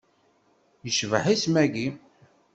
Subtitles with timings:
[0.89, 1.87] Icbeḥ isem-agi.